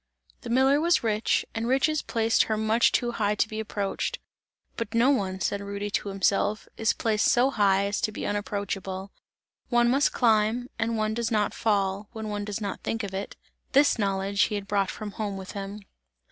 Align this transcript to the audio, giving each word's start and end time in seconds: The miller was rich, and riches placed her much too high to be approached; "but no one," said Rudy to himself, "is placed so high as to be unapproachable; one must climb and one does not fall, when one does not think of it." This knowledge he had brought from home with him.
The 0.41 0.49
miller 0.49 0.81
was 0.81 1.03
rich, 1.03 1.45
and 1.53 1.67
riches 1.67 2.01
placed 2.01 2.45
her 2.45 2.57
much 2.57 2.91
too 2.91 3.11
high 3.11 3.35
to 3.35 3.47
be 3.47 3.59
approached; 3.59 4.17
"but 4.75 4.95
no 4.95 5.11
one," 5.11 5.39
said 5.39 5.61
Rudy 5.61 5.91
to 5.91 6.09
himself, 6.09 6.67
"is 6.75 6.91
placed 6.91 7.27
so 7.29 7.51
high 7.51 7.85
as 7.85 8.01
to 8.01 8.11
be 8.11 8.25
unapproachable; 8.25 9.11
one 9.69 9.89
must 9.91 10.11
climb 10.11 10.69
and 10.79 10.97
one 10.97 11.13
does 11.13 11.29
not 11.29 11.53
fall, 11.53 12.09
when 12.13 12.29
one 12.29 12.45
does 12.45 12.59
not 12.59 12.81
think 12.81 13.03
of 13.03 13.13
it." 13.13 13.35
This 13.73 13.99
knowledge 13.99 14.41
he 14.45 14.55
had 14.55 14.67
brought 14.67 14.89
from 14.89 15.11
home 15.11 15.37
with 15.37 15.51
him. 15.51 15.81